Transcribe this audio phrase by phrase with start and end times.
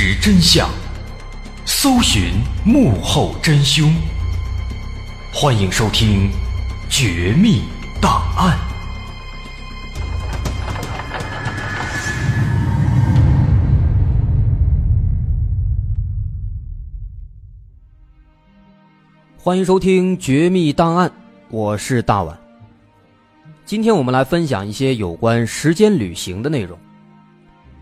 [0.00, 0.70] 实真相，
[1.66, 3.92] 搜寻幕后真凶。
[5.34, 6.30] 欢迎收听
[6.88, 7.64] 《绝密
[8.00, 8.56] 档案》，
[19.36, 21.08] 欢迎收听《绝密档案》，
[21.50, 22.38] 我是大碗。
[23.66, 26.78] 今天我们来分享一些有关时间旅行的内容，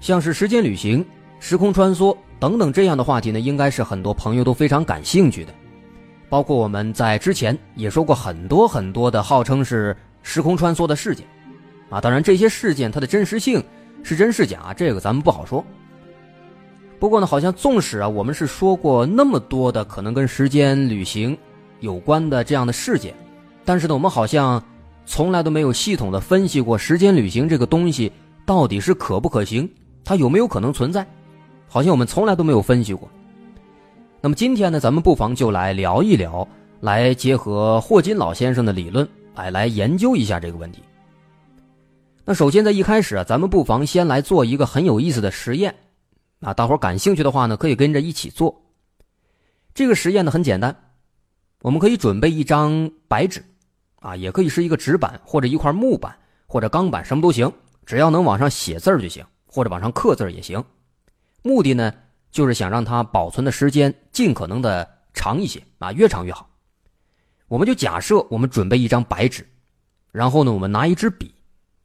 [0.00, 1.04] 像是时间旅行、
[1.38, 5.52] 时空穿梭等等这样的话题呢，应该是很多朋友都非常感兴趣的。
[6.28, 11.24] 包括我们在之前也说过很多很多的号称是时空穿梭的事件，
[11.88, 13.62] 啊，当然这些事件它的真实性
[14.02, 15.64] 是真是假，这个咱们不好说。
[16.98, 21.36] 不过呢，好像纵使啊，我们是说过那么多的可能跟时间旅行
[21.80, 23.14] 有关的这样的事件，
[23.64, 24.60] 但是呢，我们好像
[25.04, 28.10] 从来都没有系统的分析过时间旅行这个东西
[28.44, 29.70] 到底是可不可行，
[30.04, 31.06] 它有没有可能存在，
[31.68, 33.08] 好像我们从来都没有分析过。
[34.20, 36.46] 那么今天呢，咱们不妨就来聊一聊，
[36.80, 40.82] 来结合霍金老先生的理论，哎，来研究一下这个问题。
[42.24, 45.74] 那首先在一开始啊，咱们不妨先来做一个很有意思的实验，
[46.40, 48.62] 啊，大伙感兴趣的话呢，可以跟着一起做。
[49.74, 50.74] 这个实验呢很简单，
[51.62, 53.44] 我们可以准备一张白纸，
[54.00, 57.52] 啊，也可以是一个纸板或者一块木板或者钢板，什么都行，
[57.84, 60.64] 只要能往上写字就行，或者往上刻字也行。
[61.46, 61.94] 目的呢？
[62.32, 66.50] 就是想让它保存的时间尽可能的长一些啊，越长越好。
[67.48, 69.48] 我们就假设我们准备一张白纸，
[70.12, 71.34] 然后呢，我们拿一支笔，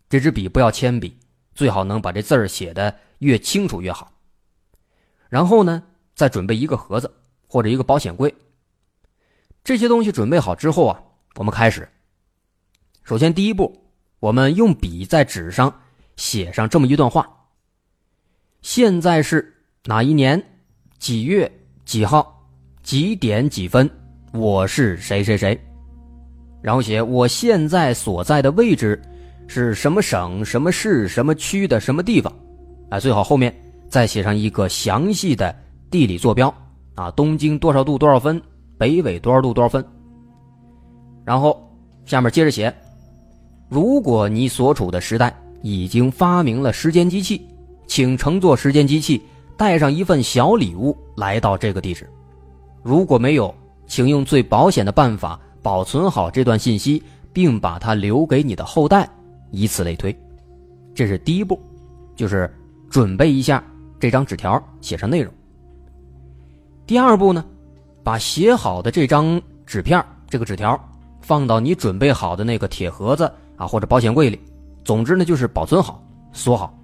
[0.09, 1.17] 这支笔不要铅笔，
[1.53, 4.11] 最好能把这字儿写的越清楚越好。
[5.29, 5.81] 然后呢，
[6.15, 7.09] 再准备一个盒子
[7.47, 8.33] 或者一个保险柜。
[9.63, 11.01] 这些东西准备好之后啊，
[11.35, 11.87] 我们开始。
[13.03, 13.85] 首先第一步，
[14.19, 15.81] 我们用笔在纸上
[16.17, 17.47] 写上这么一段话。
[18.61, 19.50] 现在是。
[19.87, 20.39] 哪一年
[20.99, 21.51] 几月
[21.85, 22.39] 几号
[22.83, 23.89] 几点几分？
[24.31, 25.59] 我是谁谁谁？
[26.61, 29.01] 然后写我现在所在的位置
[29.47, 32.31] 是什么省、什么市、什么区的什么地方？
[32.91, 33.51] 啊，最好后面
[33.89, 35.55] 再写上一个详细的
[35.89, 36.53] 地理坐标
[36.93, 38.39] 啊，东经多少度多少分，
[38.77, 39.83] 北纬多少度多少分。
[41.25, 41.59] 然后
[42.05, 42.71] 下面接着写，
[43.67, 47.41] 如果你所处的时代已经发明了时间机器，
[47.87, 49.19] 请乘坐时间机器。
[49.61, 52.09] 带上一份小礼物来到这个地址，
[52.81, 53.53] 如果没有，
[53.85, 59.07] 请用最保险的办法保存好这段信息，并把它留给你的后代，
[59.51, 60.19] 以此类推。
[60.95, 61.61] 这是第一步，
[62.15, 62.51] 就是
[62.89, 63.63] 准备一下
[63.99, 65.31] 这张纸条，写上内容。
[66.87, 67.45] 第二步呢，
[68.03, 70.75] 把写好的这张纸片这个纸条
[71.21, 74.39] 放到你准备好的那个铁盒子啊或者保险柜里，
[74.83, 76.75] 总之呢就是保存好，锁好。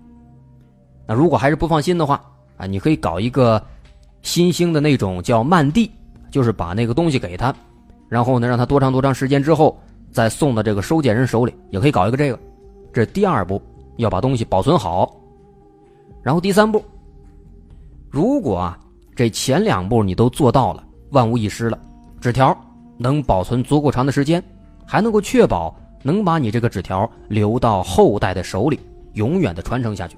[1.07, 2.23] 那如果还是不放心的话，
[2.57, 3.61] 啊，你可以搞一个
[4.21, 5.89] 新兴的那种叫慢递，
[6.29, 7.53] 就是把那个东西给他，
[8.09, 9.79] 然后呢，让他多长多长时间之后
[10.11, 12.39] 再送到这个收件人手里，也可以搞一个这个。
[12.91, 13.61] 这是第二步，
[13.97, 15.15] 要把东西保存好。
[16.23, 16.83] 然后第三步，
[18.09, 18.79] 如果啊
[19.15, 21.79] 这前两步你都做到了，万无一失了，
[22.19, 22.57] 纸条
[22.97, 24.43] 能保存足够长的时间，
[24.85, 28.79] 还能够确保能把你这个纸条留到后代的手里，
[29.13, 30.17] 永远的传承下去。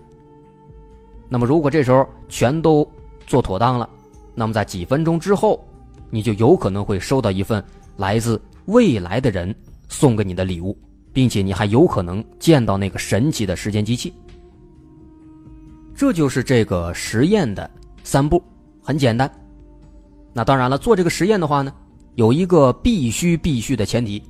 [1.31, 2.85] 那么，如果这时候全都
[3.27, 3.87] 做妥当了，
[4.33, 5.63] 那么在几分钟之后，
[6.09, 7.63] 你就有可能会收到一份
[7.97, 9.53] 来自未来的人
[9.87, 10.75] 送给你的礼物，
[11.13, 14.11] 并且你还有可能见到那个神奇的时间机器。
[15.93, 17.69] 这就是这个实验的
[18.03, 18.41] 三步，
[18.81, 19.29] 很简单。
[20.33, 21.71] 那当然了，做这个实验的话呢，
[22.15, 24.23] 有一个必须必须的前提，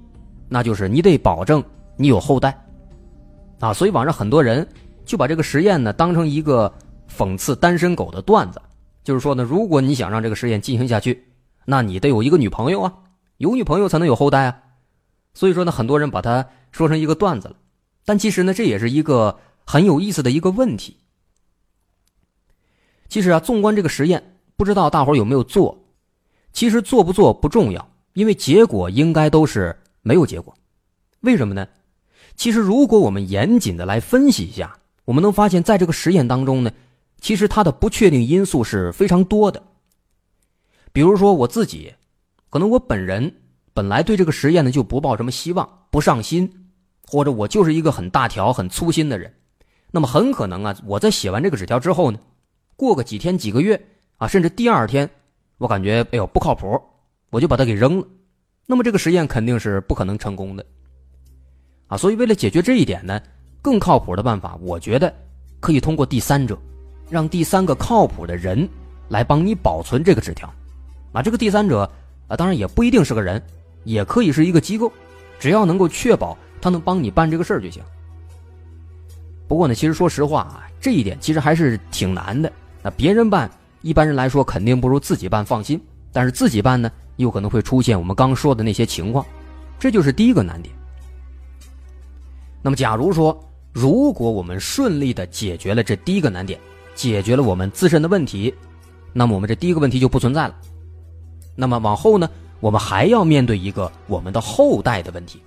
[0.50, 1.64] 那就是你得保证
[1.96, 2.62] 你有后代
[3.62, 3.72] 啊。
[3.72, 4.68] 所以网上很多人
[5.06, 6.70] 就把这个实验呢当成一个。
[7.20, 8.62] 讽刺单身狗的段子，
[9.04, 11.28] 就是说呢，如果你想让这个实验进行下去，
[11.66, 12.94] 那你得有一个女朋友啊，
[13.40, 14.58] 有女朋友才能有后代啊。
[15.34, 17.58] 所以说呢，很多人把它说成一个段子了，
[18.06, 20.96] 但其实呢，这也是一个很有意思的一个问题。
[23.10, 25.78] 其实啊，纵观这个实验，不知道大伙有没有做？
[26.54, 30.56] 其实做不做不重要，因为结果应该都是没有结果。
[31.20, 31.68] 为什么呢？
[32.38, 36.72] 其实如果我们严谨的来分析一下，我们能发现，在这个实验当中呢。
[37.20, 39.62] 其实它的不确定因素是非常多的。
[40.92, 41.94] 比如说我自己，
[42.50, 43.34] 可能我本人
[43.74, 46.72] 本来对这个实验呢就不抱什么希望，不上心，
[47.06, 49.34] 或者我就是一个很大条、很粗心的人。
[49.92, 52.20] 那么很可能啊，我在写完这个纸条之后呢，
[52.76, 53.88] 过个几天、几个月
[54.18, 55.10] 啊，甚至第二天，
[55.58, 56.80] 我感觉哎呦不靠谱，
[57.30, 58.08] 我就把它给扔了。
[58.66, 60.66] 那么这个实验肯定是不可能成功的
[61.88, 61.98] 啊。
[61.98, 63.22] 所以为了解决这一点呢，
[63.62, 65.14] 更靠谱的办法，我觉得
[65.60, 66.58] 可以通过第三者。
[67.10, 68.68] 让第三个靠谱的人
[69.08, 70.52] 来帮你保存这个纸条。
[71.12, 71.90] 啊，这个第三者
[72.28, 73.42] 啊，当然也不一定是个人，
[73.84, 74.92] 也可以是一个机构，
[75.40, 77.82] 只要能够确保他能帮你办这个事儿就行。
[79.48, 82.52] 不过呢，其实说实话啊，这一点其实还是挺难的。
[82.84, 83.50] 那别人办，
[83.82, 85.82] 一般人来说肯定不如自己办放心，
[86.14, 89.26] 但是自己办呢，又可能会出现我们刚说的那些情况，
[89.80, 90.74] 这就是第一个难点。
[92.62, 93.36] 那么，假如说，
[93.74, 96.60] 如果我们顺利的解决了这第一个难点，
[97.00, 98.54] 解决了我们自身的问题，
[99.14, 100.56] 那么我们这第一个问题就不存在了。
[101.56, 102.30] 那么往后呢，
[102.60, 105.42] 我们还要面对一个我们的后代的问题，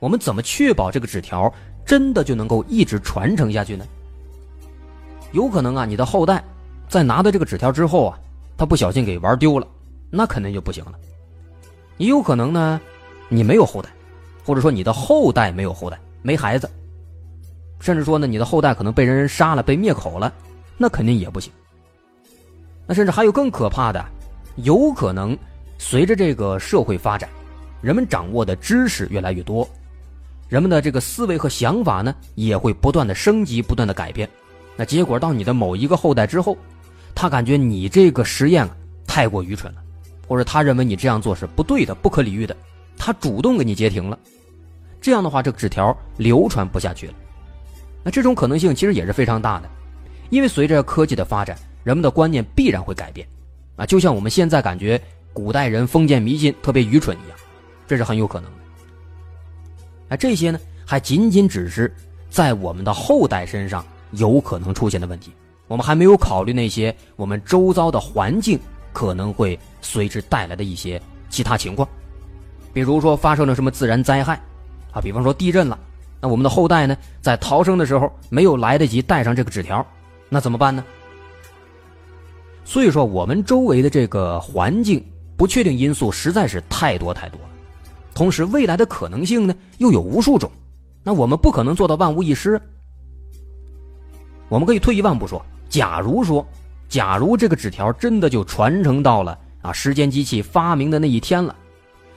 [0.00, 1.52] 我们怎么确保这个纸条
[1.84, 3.86] 真的就能够一直传承下去呢？
[5.30, 6.42] 有可能啊，你的后代
[6.88, 8.18] 在拿到这个纸条之后啊，
[8.56, 9.68] 他不小心给玩丢了，
[10.10, 10.94] 那肯定就不行了。
[11.98, 12.80] 也有可能呢，
[13.28, 13.88] 你没有后代，
[14.44, 16.68] 或者说你的后代没有后代，没孩子，
[17.78, 20.32] 甚至说呢，你的后代可能被人人杀了，被灭口了，
[20.76, 21.52] 那肯定也不行。
[22.86, 24.04] 那甚至还有更可怕的，
[24.56, 25.36] 有可能。
[25.78, 27.28] 随着这个社会发展，
[27.82, 29.68] 人们掌握的知识越来越多，
[30.48, 34.26] 人们的这个思维和想法呢也会不断的升级、不断的改变。
[34.74, 36.56] 那结果到你的某一个后代之后，
[37.14, 38.66] 他感觉你这个实验
[39.06, 39.82] 太过愚蠢了，
[40.26, 42.56] 或者他认为你这样做是不对的、不可理喻的，
[42.96, 44.18] 他主动给你截停了。
[44.98, 47.14] 这样的话，这个纸条流传不下去了。
[48.02, 49.68] 那这种可能性其实也是非常大的，
[50.30, 53.26] 因为随着科技的发展，人们的观念必然会改变。
[53.76, 55.00] 啊，就像我们现在感觉。
[55.36, 57.38] 古代人封建迷信特别愚蠢一样，
[57.86, 58.58] 这是很有可能的。
[60.08, 61.94] 那这些呢，还仅仅只是
[62.30, 65.30] 在我们的后代身上有可能出现的问题，
[65.68, 68.58] 我们还没有考虑那些我们周遭的环境
[68.94, 71.86] 可能会随之带来的一些其他情况，
[72.72, 74.40] 比如说发生了什么自然灾害，
[74.90, 75.78] 啊，比方说地震了，
[76.18, 79.86] 那我们的后代呢，在逃生的时候没有来得及带上这个纸条，
[80.28, 80.84] 那怎么办呢？
[82.64, 85.04] 所以说，我们周围的这个环境。
[85.38, 87.48] 不确定因素实在是太多太多了，
[88.14, 90.50] 同时未来的可能性呢又有无数种，
[91.02, 92.58] 那我们不可能做到万无一失。
[94.48, 96.42] 我们可以退一万步说，假如说，
[96.88, 101.54] 假如这个纸条真的就传承到了啊时间机器发明的那一天了，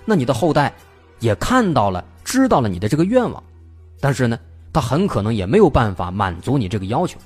[0.06, 0.74] 那你的后代
[1.20, 3.44] 也看到了、知道了你的这个愿望，
[4.00, 4.40] 但是呢，
[4.72, 7.20] 他很可能也没有办法满足你这个要求。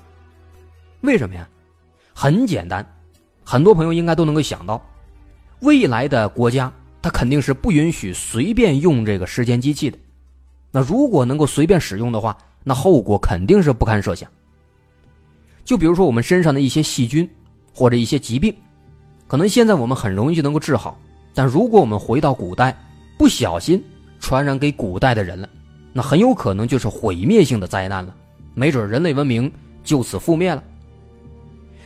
[1.03, 1.47] 为什么呀？
[2.13, 2.85] 很简单，
[3.43, 4.81] 很多朋友应该都能够想到。
[5.59, 6.71] 未来的国家，
[7.01, 9.97] 它肯定是不允许随便用这个时间机器的。
[10.71, 14.29] 那如果能够随便使用的话，那后果肯定是不堪设想。
[15.65, 17.29] 就比如说我们身上的一些细菌
[17.73, 18.55] 或者一些疾病，
[19.27, 20.97] 可能现在我们很容易就能够治好，
[21.33, 22.73] 但如果我们回到古代，
[23.17, 23.83] 不小心
[24.21, 25.49] 传染给古代的人了，
[25.91, 28.15] 那很有可能就是毁灭性的灾难了，
[28.53, 29.51] 没准人类文明
[29.83, 30.63] 就此覆灭了。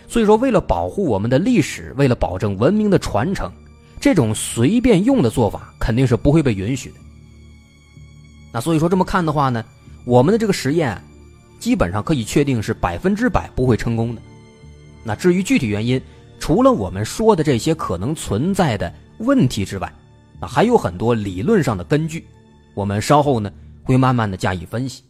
[0.07, 3.51] 所以说，为了保护我们的历史，为了保证文明的传承。
[4.00, 6.95] 这种随便用的做法肯定是不会被允许的。
[8.54, 9.66] 那所以说这么看的话呢，
[10.06, 11.02] 我们的这个实验
[11.59, 14.21] 基本上可以确定是百分之百不会成功的。
[15.04, 15.99] 那至于具体原因，
[16.40, 19.92] 除了我们说的这些可能存在的问题之外，
[20.40, 22.23] 啊还有很多理论上的根据，
[22.76, 23.52] 我们稍后呢
[23.83, 25.02] 会慢慢的加以分析。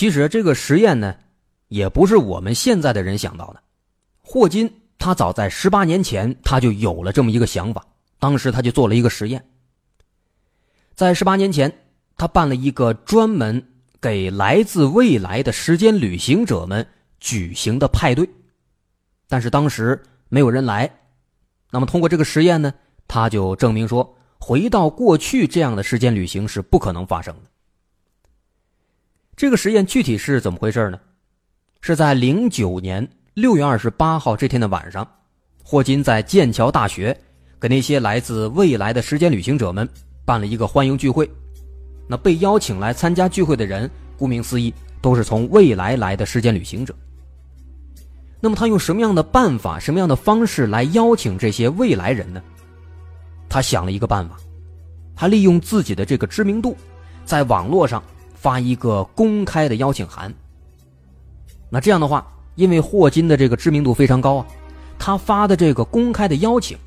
[0.00, 1.14] 其实这个实验呢，
[1.68, 3.62] 也不是我们现在的人想到的。
[4.22, 7.86] 霍金他早在十八年前他就有了这么一个想法，
[8.18, 9.44] 当时他就做了一个实验。
[10.94, 11.70] 在十八年前，
[12.16, 13.62] 他办了一个专门
[14.00, 16.86] 给来自未来的时间旅行者们
[17.18, 18.26] 举行的派对，
[19.28, 20.90] 但是当时没有人来。
[21.70, 22.72] 那么通过这个实验呢，
[23.06, 27.50] 他就证明说，回到过去这样的时间旅行是不可能发生的。
[29.40, 31.00] 这个实验具体是怎么回事呢？
[31.80, 35.10] 是在零九年六月二十八号这天的晚上，
[35.64, 37.18] 霍金在剑桥大学
[37.58, 39.88] 给那些来自未来的时间旅行者们
[40.26, 41.26] 办了一个欢迎聚会。
[42.06, 46.94] 那被邀请来参加聚会的人，顾名思义，都是从未来来的时间旅行者。
[48.42, 52.42] 那么他用什么样的办法、什么样的方式来邀请这些未来人呢？
[53.48, 54.36] 他想了一个办法，
[55.16, 56.76] 他利用自己的这个知名度，
[57.24, 58.02] 在网络上。
[58.40, 60.32] 发一个公开的邀请函。
[61.68, 64.46] 那这样的话，因为霍金的这个知名度非常高啊，
[64.98, 66.78] 他发的这个公开的邀请，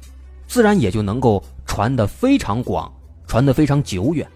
[0.47, 2.91] 自然也就能够传得非常广，
[3.27, 4.27] 传得非常久远。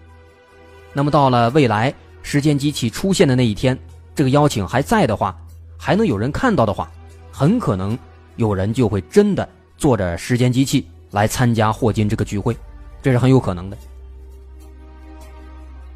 [0.92, 3.76] 那么到了未来时间机器出现的那一天，
[4.14, 5.36] 这个邀请还在的话，
[5.76, 6.88] 还能有人看到的话，
[7.32, 7.98] 很可能
[8.36, 9.46] 有人就会真的
[9.76, 12.56] 坐着时间机器来参加霍金这个聚会，
[13.02, 13.76] 这是很有可能的。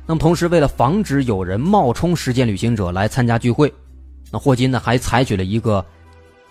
[0.06, 3.72] 那么同时，为了防止有人冒充时间旅行者来参加聚会，
[4.30, 5.84] 那霍金呢还采取了一个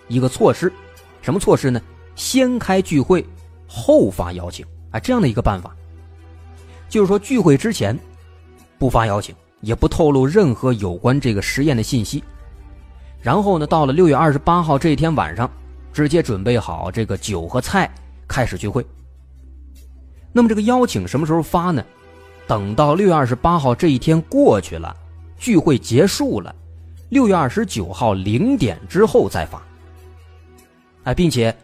[0.08, 0.72] 一个措施，
[1.20, 1.80] 什么措施呢？
[2.14, 3.24] 先开聚会，
[3.66, 5.74] 后发邀请，啊，这样的一个办法，
[6.88, 7.98] 就是说聚会之前
[8.78, 12.22] 不发邀请，也不透露任何有关这个实验的信息，
[13.20, 15.50] 然后呢，到了六月二十八号这一天晚上，
[15.92, 17.90] 直接准备好这个酒和菜，
[18.26, 18.84] 开始聚会。
[20.32, 21.84] 那么这个邀请什么时候发呢？
[22.52, 24.94] 等到六月二十八号这一天过去了，
[25.38, 26.54] 聚会结束了，
[27.08, 29.62] 六月二十九号零点之后再发。
[31.04, 31.56] 哎，并且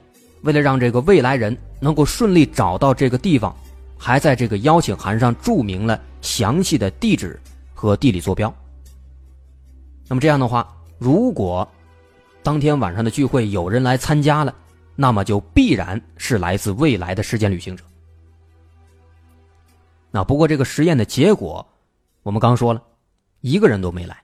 [0.45, 3.55] 为了让这个未来人能够顺利找到这个地方，
[3.99, 7.39] 还在这个邀请函上注明了详细的地址
[7.75, 8.51] 和地理坐标。
[10.09, 10.67] 那么这样的话，
[10.97, 11.69] 如果
[12.43, 14.55] 当天晚上的聚会有人来参加了，
[14.97, 17.85] 那么就必然是来自未来的时间旅行者。
[20.11, 21.67] 那不过这个实验的结果，
[22.23, 22.83] 我们刚说了，
[23.41, 24.23] 一个人都没来。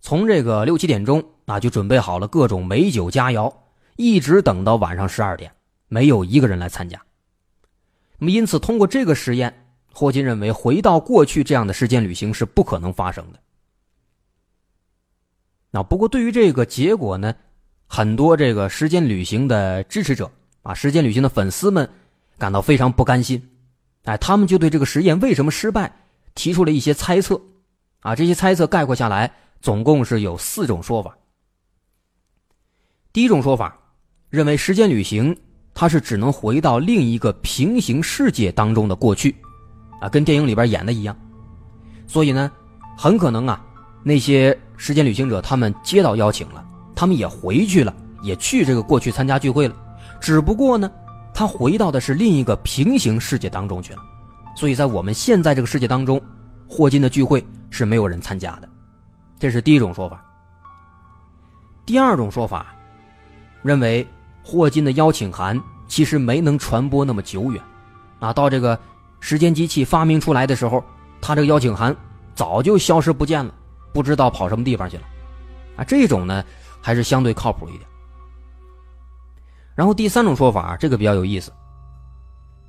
[0.00, 3.52] 从这个六七点钟啊，就准备好了各种美酒佳肴，
[3.96, 5.52] 一直等到晚上十二点，
[5.88, 7.02] 没有一个人来参加。
[8.18, 13.40] 那么因此，通过这个实验，霍金认为回到过去这样的时间旅行是不可能发生的。
[15.70, 17.34] 那不过对于这个结果呢，
[17.86, 20.30] 很多这个时间旅行的支持者
[20.62, 21.88] 啊，时间旅行的粉丝们
[22.38, 23.50] 感到非常不甘心。
[24.04, 25.92] 哎，他们就对这个实验为什么失败
[26.34, 27.40] 提出了一些猜测，
[28.00, 29.30] 啊，这些猜测概括下来，
[29.60, 31.16] 总共是有四种说法。
[33.12, 33.76] 第一种说法
[34.30, 35.36] 认为时间旅行
[35.74, 39.34] 它是只能回到另一个平行世界当中的过去，
[40.00, 41.16] 啊，跟电影里边演的一样，
[42.06, 42.50] 所以呢，
[42.96, 43.62] 很可能啊，
[44.02, 46.64] 那些时间旅行者他们接到邀请了，
[46.94, 49.76] 他们也回去了，也去这个过去参加聚会了，
[50.20, 50.90] 只不过呢。
[51.40, 54.02] 他回到的是另一个平行世界当中去了，
[54.54, 56.20] 所以在我们现在这个世界当中，
[56.68, 58.68] 霍金的聚会是没有人参加的，
[59.38, 60.22] 这是第一种说法。
[61.86, 62.74] 第二种说法，
[63.62, 64.06] 认为
[64.42, 67.62] 霍金的邀请函其实没能传播那么久远，
[68.18, 68.78] 啊，到这个
[69.18, 70.84] 时间机器发明出来的时候，
[71.22, 71.96] 他这个邀请函
[72.34, 73.54] 早就消失不见了，
[73.94, 75.04] 不知道跑什么地方去了，
[75.76, 76.44] 啊，这种呢
[76.82, 77.89] 还是相对靠谱一点。
[79.80, 81.50] 然后第三种说法，这个比较有意思。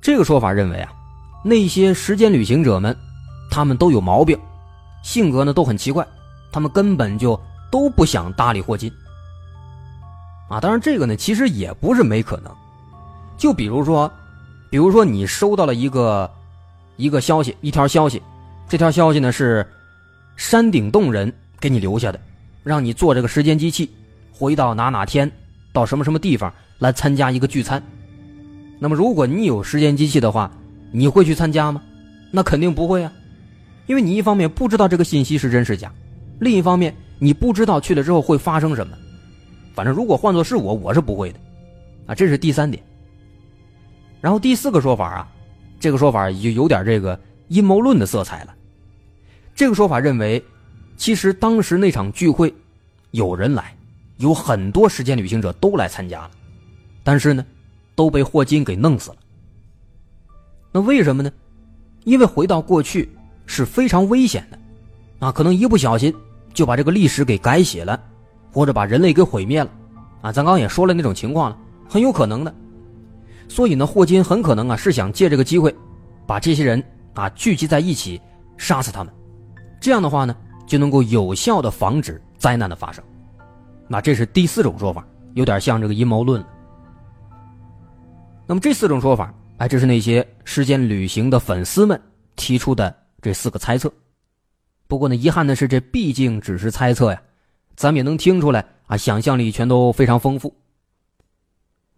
[0.00, 0.90] 这个说法认为啊，
[1.44, 2.96] 那些时间旅行者们，
[3.50, 4.34] 他们都有毛病，
[5.02, 6.06] 性格呢都很奇怪，
[6.50, 7.38] 他们根本就
[7.70, 8.90] 都不想搭理霍金。
[10.48, 12.50] 啊，当然这个呢其实也不是没可能。
[13.36, 14.10] 就比如说，
[14.70, 16.30] 比如说你收到了一个
[16.96, 18.22] 一个消息，一条消息，
[18.70, 19.70] 这条消息呢是
[20.36, 22.18] 山顶洞人给你留下的，
[22.64, 23.94] 让你坐这个时间机器
[24.32, 25.30] 回到哪哪天，
[25.72, 26.52] 到什么什么地方。
[26.78, 27.80] 来参加一个聚餐，
[28.80, 30.50] 那么如果你有时间机器的话，
[30.90, 31.80] 你会去参加吗？
[32.32, 33.12] 那肯定不会啊，
[33.86, 35.92] 因为你一方面不知道这个信息是真是假，
[36.40, 38.96] 另一方面你不知道去了之后会发生什么。
[39.74, 41.38] 反正如果换作是我，我是不会的，
[42.06, 42.82] 啊，这是第三点。
[44.20, 45.32] 然后第四个说法啊，
[45.78, 48.52] 这个说法就有点这个阴谋论的色彩了。
[49.54, 50.42] 这个说法认为，
[50.96, 52.52] 其实当时那场聚会
[53.12, 53.72] 有人来，
[54.22, 56.30] 有很多时间旅行者都来参加了。
[57.04, 57.44] 但是呢，
[57.96, 59.16] 都被霍金给弄死了。
[60.70, 61.30] 那为什么呢？
[62.04, 63.10] 因为回到过去
[63.44, 66.14] 是非常危险的，啊，可能一不小心
[66.54, 68.00] 就把这个历史给改写了，
[68.52, 69.70] 或者把人类给毁灭了，
[70.20, 72.54] 啊，咱刚也说了那种情况了，很有可能的。
[73.48, 75.74] 所以呢，霍金很可能啊是想借这个机会，
[76.26, 76.82] 把这些人
[77.14, 78.20] 啊聚集在一起，
[78.56, 79.12] 杀死他们，
[79.80, 80.34] 这样的话呢
[80.66, 83.02] 就能够有效的防止灾难的发生。
[83.92, 86.42] 那这是第四种说法，有点像这个阴谋论。
[88.46, 92.00] 那么这四种说法，哎，这是那些时间旅行的粉丝们
[92.34, 93.92] 提出的这四个猜测。
[94.88, 97.20] 不过呢，遗憾的是，这毕竟只是猜测呀，
[97.76, 100.56] 咱们也能听出来啊，想象力全都非常丰富。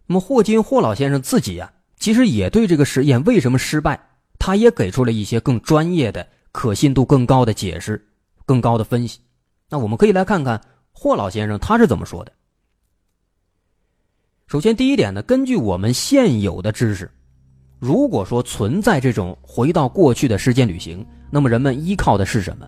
[0.05, 3.97] 那么霍金霍老先生自己呀，其实也对这个实验为什么失败，
[4.37, 8.05] 他也给出了一些更专业的、可信度更高的解释、
[8.45, 9.21] 更高的分析。
[9.69, 10.59] 那我们可以来看看
[10.97, 12.31] 霍老先生他是怎么说的。
[14.47, 17.11] 首先，第一点呢，根据我们现有的知识，
[17.79, 22.65] 如果说存在这种回到过去的时间旅行，那么人们依靠的是什么？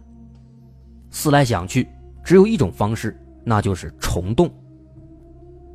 [1.10, 1.88] 思来想去，
[2.22, 4.52] 只有一种方式，那就是虫洞。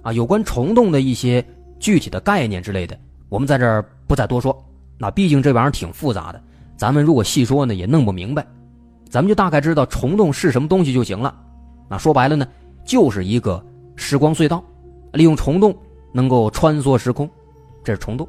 [0.02, 1.44] 啊，有关虫洞的一些
[1.80, 2.98] 具体的概念之类的，
[3.30, 4.62] 我们在这儿不再多说。
[4.98, 6.42] 那毕竟这玩意儿挺复杂的，
[6.76, 8.46] 咱们如果细说呢，也弄不明白。
[9.08, 11.34] 咱们就大概知道虫洞是什么东西就行了。
[11.92, 12.48] 那说白了呢，
[12.86, 13.62] 就是一个
[13.96, 14.64] 时光隧道，
[15.12, 15.76] 利用虫洞。
[16.14, 17.26] 能够穿梭时空，
[17.82, 18.28] 这是虫洞。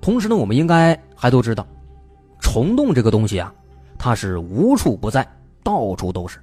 [0.00, 1.66] 同时呢，我们应该还都知道，
[2.38, 3.52] 虫洞这个东西啊，
[3.98, 5.26] 它是无处不在，
[5.64, 6.38] 到处都是。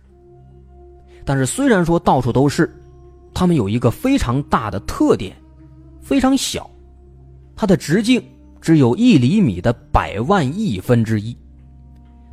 [1.24, 2.70] 但是虽然说到处都是，
[3.34, 5.34] 它们有一个非常大的特点，
[6.02, 6.70] 非常小，
[7.56, 8.22] 它的直径
[8.60, 11.34] 只有一厘米的百万亿分之一。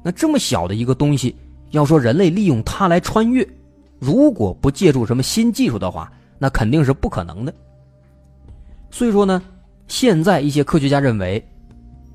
[0.02, 1.36] 那这么小的一个东西，
[1.70, 3.46] 要说人类利用它来穿越，
[3.98, 7.54] 如果不借助什么新技术的话，那肯定是不可能的。
[8.90, 9.42] 所以说呢，
[9.86, 11.46] 现在一些科学家认为，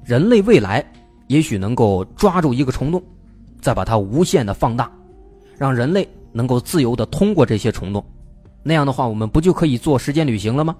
[0.03, 0.83] 人类未来
[1.27, 3.01] 也许能够抓住一个虫洞，
[3.61, 4.91] 再把它无限的放大，
[5.57, 8.03] 让人类能够自由的通过这些虫洞，
[8.63, 10.75] 那样的话，我们不就可以做时间旅行了吗？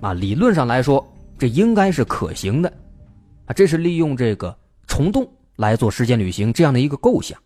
[0.00, 1.06] 啊，理论上来说，
[1.38, 2.72] 这应该是可行的，
[3.46, 7.36] 啊，这是利用这个虫洞来做时间旅行这样的一个构想。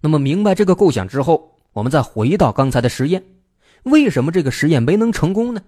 [0.00, 3.20] 那么明白这个构想之后，我们再回到刚才的实验。
[3.82, 5.60] 为什么这个实验没能成功呢？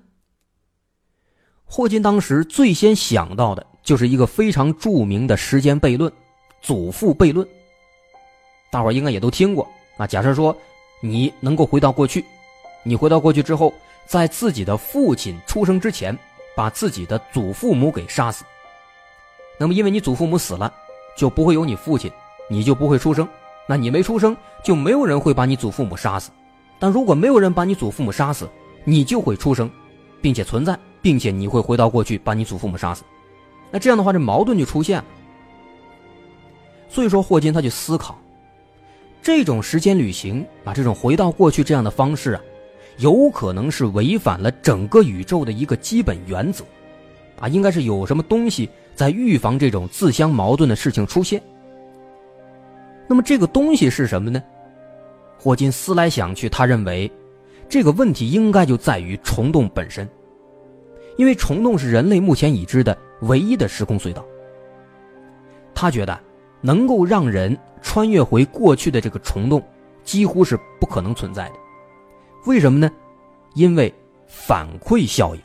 [1.64, 6.12] 霍金当时最先想到的就是一个非常著名的时间悖论——
[6.62, 7.46] 祖父悖论。
[8.70, 10.06] 大伙儿应该也都听过啊。
[10.06, 10.56] 假设说
[11.02, 12.24] 你能够回到过去，
[12.84, 13.74] 你回到过去之后，
[14.06, 16.16] 在自己的父亲出生之前，
[16.54, 18.44] 把自己的祖父母给杀死。
[19.58, 20.72] 那么，因为你祖父母死了，
[21.16, 22.10] 就不会有你父亲，
[22.48, 23.28] 你就不会出生。
[23.66, 26.30] 那你没出生，就没有人会把你祖父母杀死。
[26.78, 28.48] 但如果没有人把你祖父母杀死，
[28.84, 29.68] 你就会出生，
[30.22, 33.02] 并且存在，并且你会回到过去把你祖父母杀死。
[33.70, 35.04] 那这样的话，这矛盾就出现了。
[36.88, 38.18] 所以说，霍金他就思考，
[39.20, 42.40] 这种时间旅行啊，这种回到过去这样的方式啊，
[42.96, 46.64] 有可能是违反了整个宇宙的一个基本原则，
[47.38, 51.40] 啊，应该是有什么东西在预防这种自相矛盾的事情出现。
[53.06, 54.42] 那么这个东西是什么呢？
[55.38, 57.08] 霍金思来想去，他认为
[57.68, 60.06] 这个问题应该就在于虫洞本身，
[61.16, 64.26] 因为虫洞是人类目前已知的唯一的时空隧道。
[65.76, 66.18] 他觉得
[66.60, 69.62] 能够让人穿越回过去的这个虫洞
[70.02, 71.54] 几乎是不可能存在的。
[72.46, 72.90] 为什么呢？
[73.54, 73.94] 因为
[74.26, 75.42] 反馈效应。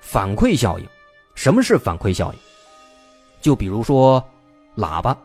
[0.00, 0.86] 反馈效应，
[1.40, 2.38] 什么是反馈效应？
[3.40, 4.22] 就比如说
[4.76, 5.16] 喇叭，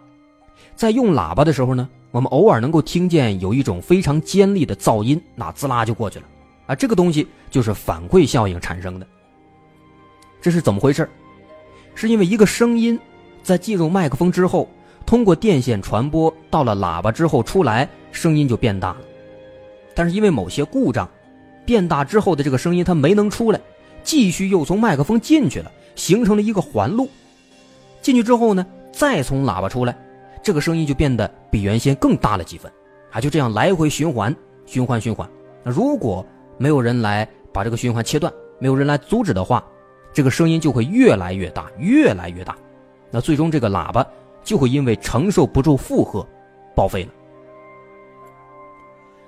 [0.74, 1.90] 在用喇叭的时候呢？
[2.10, 6.26] 我们偶尔能够听见有一种非常尖利的噪音，那滋啦就过去了，
[6.68, 9.06] 啊，这个东西就是反馈效应产生的。
[10.42, 11.10] 这是怎么回事？
[11.96, 12.98] 是因为一个声音
[13.44, 14.70] 在进入麦克风之后，
[15.06, 19.02] 通过电线传播到了喇叭之后出来，声音就变大了。
[19.94, 21.10] 但是因为某些故障，
[21.66, 23.60] 变大之后的这个声音它没能出来，
[24.02, 27.10] 继续又从麦克风进去了，形成了一个环路。
[28.02, 29.98] 进去之后呢，再从喇叭出来。
[30.44, 32.72] 这个声音就变得比原先更大了几分，
[33.12, 34.36] 啊，就这样来回循环，
[34.68, 35.28] 循环循环。
[35.64, 36.24] 那如果
[36.60, 39.66] 没有人来把这个循环切断，没有人来阻止的话，
[40.14, 42.56] 这个声音就会越来越大，越来越大。
[43.10, 44.06] 那最终这个喇叭
[44.44, 46.24] 就会因为承受不住负荷，
[46.76, 47.10] 报废了。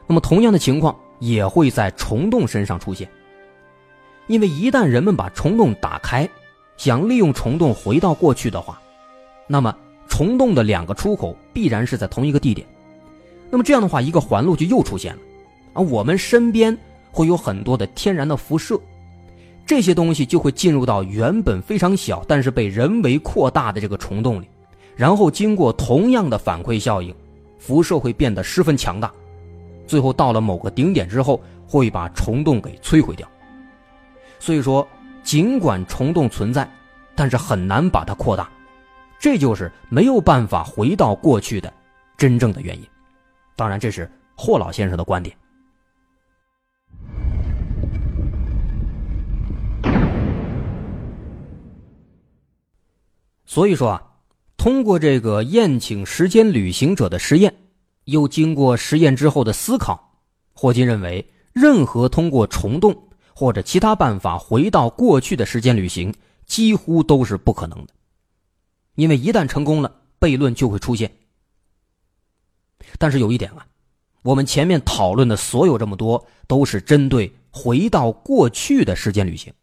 [0.05, 3.09] 那么同样的情况也会在虫洞身上出现，
[4.27, 6.29] 因为一旦人们把虫洞打开，
[6.77, 8.79] 想利用虫洞回到过去的话，
[9.45, 9.75] 那么。
[10.09, 12.65] 虫洞的两个出口必然是在同一个地点，
[13.51, 15.19] 那么这样的话，一个环路就又出现了，
[15.73, 16.75] 而我们身边
[17.11, 18.79] 会有很多的天然的辐射，
[19.65, 24.47] 这些东西就会进入到原本非常小但是被人为扩大的这个虫洞里，
[24.95, 27.13] 然后经过同样的反馈效应，
[27.59, 29.11] 辐射会变得十分强大，
[29.85, 33.27] 最后到了某个顶点之后，会把虫洞给摧毁掉。
[34.39, 34.87] 所以说，
[35.27, 36.65] 尽管虫洞存在，
[37.13, 38.49] 但是很难把它扩大。
[39.19, 41.73] 这就是没有办法回到过去的
[42.15, 42.87] 真正的原因。
[43.53, 45.35] 当然，这是霍老先生的观点。
[53.45, 54.01] 所以说啊，
[54.55, 57.53] 通过这个宴请时间旅行者的实验，
[58.05, 60.21] 又经过实验之后的思考，
[60.53, 63.06] 霍金认为，任何通过虫洞
[63.37, 66.11] 或者其他办法回到过去的时间旅行，
[66.47, 67.93] 几乎都是不可能的。
[68.95, 71.15] 因为一旦成功了，悖论就会出现。
[72.97, 73.67] 但是有一点啊，
[74.23, 79.53] 我们前面讨论的所有这么多，都是针对回到过去的时间旅行。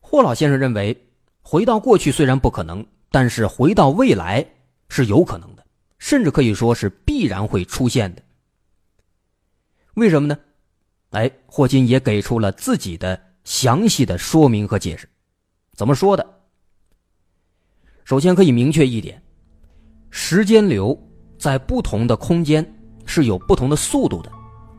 [0.00, 1.06] 霍老先生认为，
[1.42, 4.44] 回到过去虽然不可能，但是回到未来
[4.88, 5.64] 是有可能的，
[6.00, 8.22] 甚至可以说是必然会出现的。
[9.94, 10.36] 为什么呢？
[11.10, 15.08] 哎，霍金也给出了自己的详细的说明和解释。
[15.74, 16.26] 怎么说的？
[18.04, 19.22] 首先可以明确一点，
[20.10, 20.98] 时间流
[21.38, 22.64] 在不同的空间
[23.04, 24.32] 是有不同的速度的，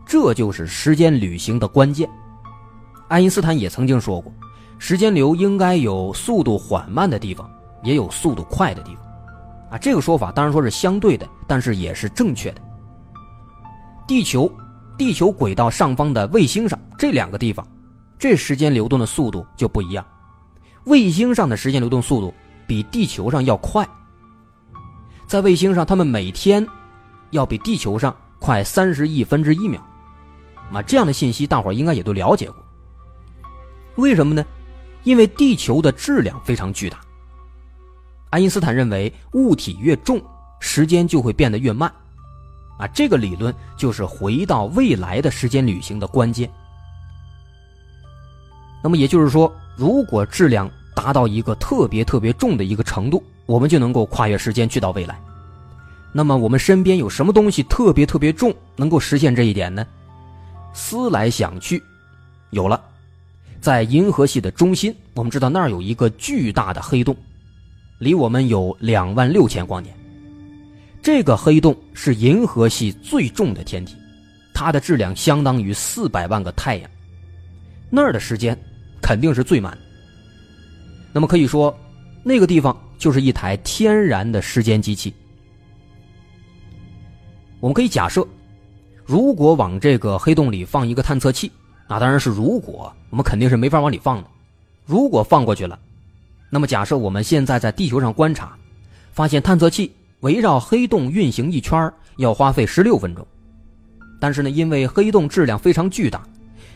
[0.06, 2.10] 这就是时间旅行的关键。
[3.08, 4.32] 爱因斯坦也曾经说过，
[4.78, 7.50] 时间流应该有速度缓慢的地方，
[7.84, 9.04] 也有速度快的地方，
[9.72, 12.62] 啊，这个说法当然说是相对的，但是也是正确的。
[14.08, 14.52] 地球、
[15.00, 17.66] 地球轨道上方的卫星上这两个地方，
[18.20, 20.06] 这时间流动的速度就不一样。
[20.84, 22.34] 卫星上的时间流动速度
[22.68, 23.88] 比地球上要快，
[25.26, 26.68] 在卫星上，他们每天
[27.32, 29.82] 要比地球上快三十亿分之一秒。
[30.74, 32.58] 啊，这样的信息大伙应该也都了解过。
[33.96, 34.46] 为什么呢？
[35.06, 37.00] 因为地球的质量非常巨大。
[38.32, 40.22] 爱因斯坦认为，物体越重，
[40.60, 41.90] 时间就会变得越慢。
[42.80, 46.50] 啊，这个理论就是回到未来的时间旅行的关键。
[48.82, 55.20] 那么也就是说，如果质量达到一个特别特别重的一个程度，我们就能够跨越时间去到未来。
[56.14, 59.86] 那么我们身边有什么东西特别特别重，能够实现这一点呢？
[60.74, 61.84] 思来想去，
[62.52, 62.82] 有了。
[63.60, 67.14] 在银河系的中心，我们知道那儿有一个巨大的黑洞，
[67.98, 69.94] 离我们有两万六千光年。
[71.12, 73.96] 这个黑洞是银河系最重的天体，
[74.54, 76.90] 它的质量相当于四百万个太阳。
[77.90, 78.56] 那儿的时间
[79.02, 79.76] 肯定是最慢。
[81.12, 81.76] 那么可以说，
[82.22, 85.12] 那个地方就是一台天然的时间机器。
[87.60, 88.24] 我们可以假设，
[89.04, 91.52] 如果往这个黑洞里放一个探测器。
[91.88, 94.30] 那当然是，如果我们肯定是没法往里放的。
[94.86, 95.80] 如果放过去了，
[96.52, 98.56] 那么假设我们现在在地球上观察，
[99.12, 103.26] 发现探测器围绕黑洞运行一圈要花费十六分钟。
[104.20, 106.22] 但是呢，因为黑洞质量非常巨大，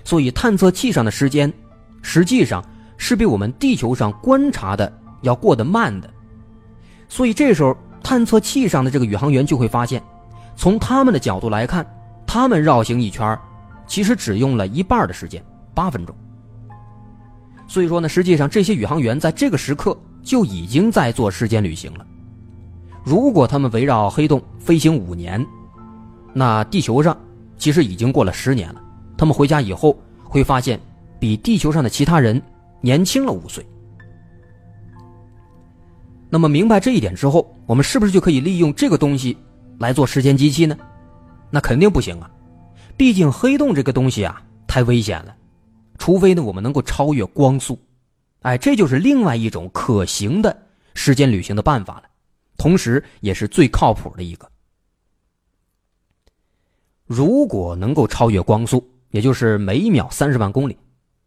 [0.04, 1.52] 所以探测器上的时间
[2.02, 2.64] 实际上
[2.98, 6.10] 是比我们地球上观察的要过得慢的。
[7.10, 10.02] 所以这时候，探测器上的这个宇航员就会发现，
[10.56, 11.86] 从他们的角度来看，
[12.26, 13.38] 他们绕行一圈
[13.86, 16.16] 其实只用了一半的时间，八分钟。
[17.68, 22.06] 所以说呢，实际上这些宇航员在这个时刻就已经在做时间旅行了。
[23.04, 25.46] 如果他们围绕黑洞飞行五年，
[26.34, 27.18] 那地球上
[27.58, 28.82] 其实已经过了十年了。
[29.18, 30.80] 他们回家以后会发现，
[31.20, 32.42] 比地球上的其他人
[32.82, 33.66] 年轻了五岁。
[36.30, 39.38] 那么明白这一点之后，我们是不是就可以利用这个东西
[39.78, 40.76] 来做时间机器呢？
[41.52, 42.32] 那肯定不行啊。
[42.98, 45.36] 毕竟黑洞这个东西啊，太危险了，
[45.98, 47.78] 除非呢我们能够超越光速，
[48.42, 50.56] 哎，这就是另外一种可行的
[50.96, 52.04] 时间旅行的办法了，
[52.58, 54.50] 同时也是最靠谱的一个。
[57.06, 60.78] 如果能够超越光速，也就是每秒三十万公里，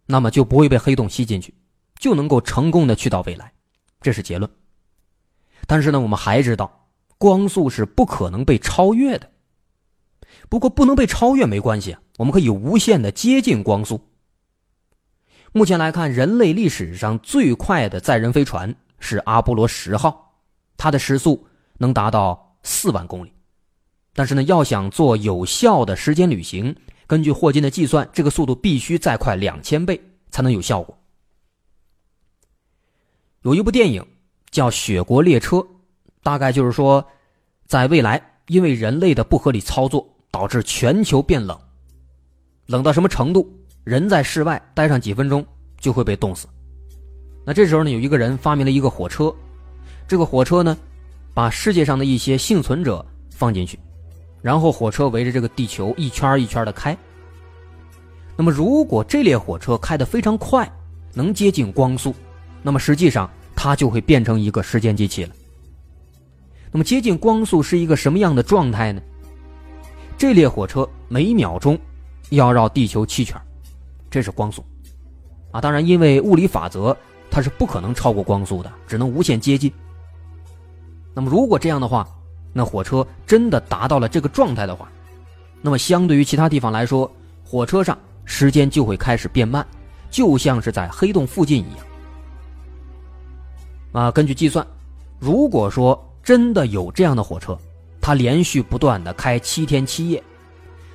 [0.06, 1.54] 那么就不会被黑洞吸进去，
[1.98, 3.52] 就能够成功的去到未来，
[4.00, 4.50] 这是结论。
[5.66, 9.30] 但是呢，我们还知道，光速是不可能被超越的。
[10.48, 14.00] 不过不能被超越没关系，我们可以无限的接近光速。
[15.52, 20.25] 目前来看，人类历史上最快的载人飞船是阿波罗十号，
[20.76, 21.46] 它的时速
[21.78, 23.32] 能达到四万公里。
[24.14, 26.74] 但是呢，要想做有效的时间旅行，
[27.06, 30.98] 根据霍金的计算，这个速度必须再快两千倍才能有效果。
[33.42, 34.04] 有一部电影
[34.50, 35.56] 叫《雪国列车》，
[36.22, 37.06] 大概就是说，
[37.66, 40.12] 在未来因为人类的不合理操作。
[40.28, 41.58] 导致全球变冷，
[42.66, 43.50] 冷到什么程度？
[43.84, 45.42] 人在室外待上几分钟
[45.80, 46.46] 就会被冻死。
[47.46, 49.34] 那这时候呢，有一个人发明了一个火车，
[50.08, 50.76] 这个火车呢，
[51.34, 53.78] 把世界上的一些幸存者放进去，
[54.40, 56.96] 然后火车围着这个地球一圈一圈的开。
[58.36, 60.70] 那么，如果这列火车开得非常快，
[61.12, 62.14] 能接近光速，
[62.62, 65.34] 那么实际上它就会变成一个时间机器了。
[66.70, 69.00] 那么，接近光速是一个什么样的状态呢？
[70.18, 71.78] 这列火车每秒钟
[72.30, 73.40] 要绕地球七圈，
[74.10, 74.64] 这是光速
[75.50, 75.60] 啊！
[75.60, 76.96] 当然，因为物理法则，
[77.30, 79.72] 它是不可能超过光速的，只能无限接近。
[81.16, 82.06] 那么，如果这样的话，
[82.52, 84.86] 那火车真的达到了这个状态的话，
[85.62, 87.10] 那么相对于其他地方来说，
[87.42, 89.66] 火车上时间就会开始变慢，
[90.10, 91.86] 就像是在黑洞附近一样。
[93.92, 94.66] 啊，根据计算，
[95.18, 97.58] 如果说真的有这样的火车，
[97.98, 100.22] 它连续不断的开七天七夜，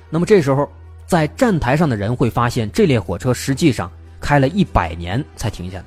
[0.08, 0.70] 那么这时候
[1.04, 5.84] 在站台上的人会发现，这列火车实际上开了一百年才停下来。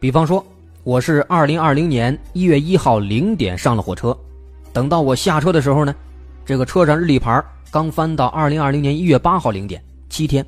[0.00, 0.42] 比方说，
[0.84, 4.14] 我是二零二零年一月一号零点上了火车，
[4.70, 5.94] 等到我下车的时候呢，
[6.44, 10.44] 这个车上日历牌刚翻到二零二零年一月八号零点，七天。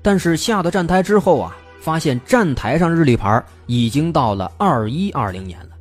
[0.00, 5.76] 但是下到站台之后啊，发现站台上日历牌已经到了二一二零年了。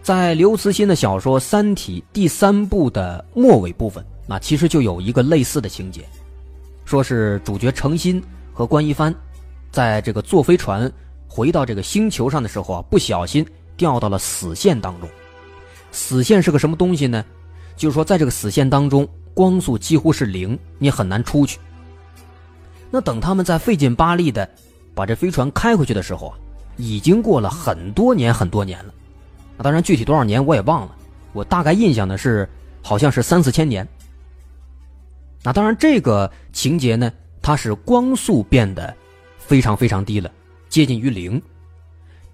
[0.00, 6.04] 在刘慈欣的小说《三体》第三部的末尾部分，那其实就有一个类似的情节，
[6.84, 9.12] 说是主角程心和关一帆，
[9.72, 10.90] 在这个坐飞船
[11.28, 15.08] 回到这个星球上的时候啊，不小心掉到了死线当中。
[15.92, 17.24] 死线是个什么东西呢？
[17.76, 21.58] 就是说，在这个死线当中，光速几乎是零，你很难出去。
[22.90, 24.48] 那等他们在费劲巴力的
[24.94, 26.38] 把这飞船开回去的时候啊，
[26.76, 28.92] 已经过了很多年很多年了。
[29.56, 30.96] 那当然，具体多少年我也忘了，
[31.32, 32.48] 我大概印象的是，
[32.82, 33.86] 好像是三四千年。
[35.42, 38.92] 那当然，这个情节呢，它是光速变得
[39.38, 40.30] 非常非常低了，
[40.68, 41.40] 接近于零。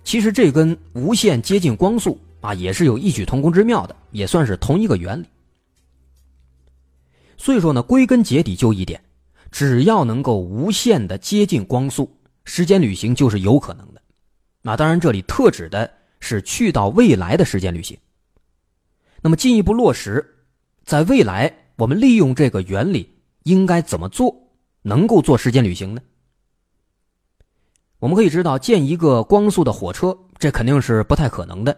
[0.03, 5.27] 其实这跟无限接近光速啊，也是有异曲同工之妙的，也算是同一个原理。
[7.37, 9.03] 所以说呢，归根结底就一点，
[9.51, 12.11] 只要能够无限的接近光速，
[12.45, 14.03] 时间旅行就是有可能的。
[14.63, 17.97] 那当然，这里特指的是去到未来的时间旅行。
[19.21, 20.25] 那么进一步落实，
[20.85, 21.53] 在未来。
[21.77, 24.33] 我们利用这个原理应该怎么做，
[24.83, 26.01] 能够做时间旅行呢？
[28.05, 31.75] 我们可以知道，建一个光速的火车，这肯定是不太可能的。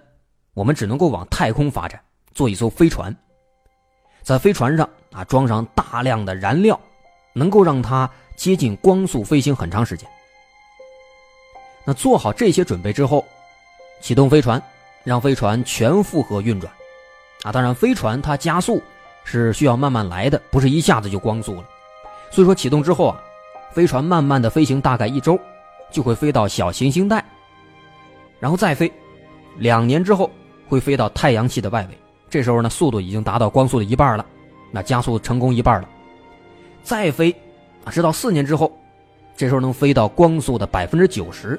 [0.54, 2.00] 我们只能够往太空发展，
[2.34, 3.16] 做一艘飞船，
[4.24, 6.80] 在飞船上啊装上大量的燃料，
[7.32, 10.08] 能够让它接近光速飞行很长时间。
[11.84, 13.24] 那做好这些准备之后，
[14.00, 14.60] 启动飞船，
[15.04, 16.72] 让飞船全负荷运转，
[17.44, 18.82] 啊，当然飞船它加速。
[19.22, 21.64] 是需要慢慢来的，不是一下子就光速了。
[22.32, 23.20] 所以说启动之后啊，
[23.72, 25.38] 飞船慢慢的飞行，大概一周，
[25.90, 27.24] 就会飞到小行星带，
[28.38, 28.92] 然后再飞，
[29.56, 30.30] 两年之后
[30.68, 31.98] 会飞到太阳系的外围。
[32.28, 34.26] 这时候呢，速度已经达到光速的一半了，
[34.70, 35.88] 那加速成功一半了。
[36.82, 37.30] 再飞，
[37.84, 38.70] 啊，直到四年之后，
[39.36, 41.58] 这时候能飞到光速的百分之九十，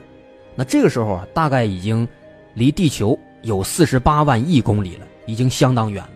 [0.56, 2.08] 那这个时候啊，大概已经
[2.54, 6.10] 离地球有四十八万亿公里了，已经相当远了，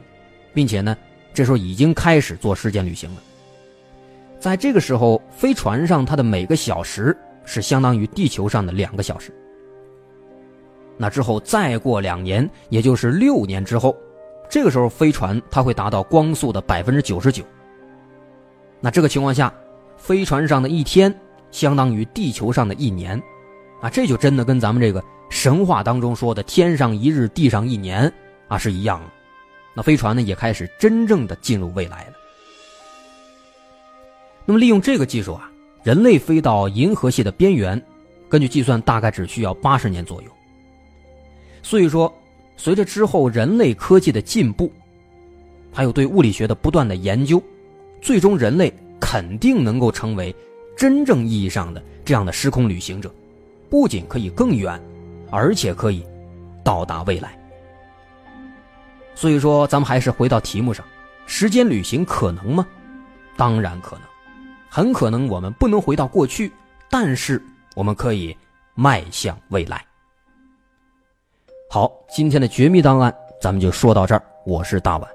[0.54, 0.96] 并且呢。
[1.34, 3.22] 这时候已经开始做时间旅行了。
[4.38, 7.18] 在这个时候，飞船上它的每个小时
[7.52, 9.30] 是相当于地球上的两个小时。
[10.98, 13.94] 那之后再过两年，也就是六年之后，
[14.50, 17.44] 这个时候飞船它会达到光速的百分之九十九。
[18.80, 19.54] 那这个情况下，
[19.98, 21.14] 飞船上的一天
[21.52, 23.22] 相当于地球上的一年，
[23.82, 28.10] 啊，这就真的跟咱们这个神话当中说的“天上一日，地上一年”
[28.48, 29.08] 啊是一样的。
[29.74, 32.14] 那飞船呢，也开始真正的进入未来了。
[34.46, 35.51] 那么，利用这个技术啊，
[35.84, 37.82] 人类飞到银河系的边缘，
[38.30, 40.30] 根据计算，大概只需要八十年左右。
[41.64, 42.14] 所以说，
[42.56, 44.72] 随着之后人类科技的进步，
[45.72, 47.42] 还有对物理学的不断的研究，
[48.02, 50.36] 最终人类肯定能够成为
[50.78, 53.12] 真正意义上的这样的时空旅行者，
[53.70, 54.80] 不仅可以更远，
[55.30, 56.06] 而且可以
[56.64, 57.38] 到达未来。
[59.16, 60.86] 所以说，咱们还是回到题目上，
[61.26, 62.68] 时间旅行可能吗？
[63.36, 64.04] 当然可能，
[64.74, 66.50] 很可能我们不能回到过去，
[66.90, 67.44] 但是
[67.76, 68.34] 我们可以
[68.74, 69.84] 迈向未来。
[71.70, 74.24] 好，今天的绝密档案咱们就说到这儿。
[74.46, 75.10] 我是大碗，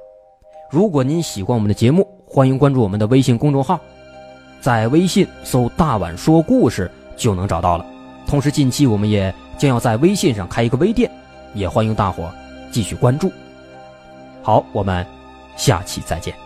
[0.71, 3.81] 如果您喜欢我们的节目，欢迎关注我们的微信公众号，
[4.61, 7.87] 在微信搜“大碗说故事”就能找到了。
[8.27, 11.11] 同时，近期我们也将要在微信上开一个微店，
[11.55, 12.31] 也欢迎大伙
[12.71, 13.33] 继续关注。
[14.43, 15.05] 好，我们
[15.57, 16.46] 下期再见。